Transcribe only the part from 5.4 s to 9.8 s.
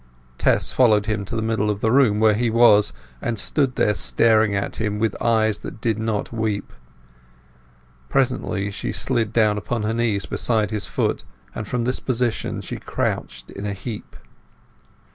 that did not weep. Presently she slid down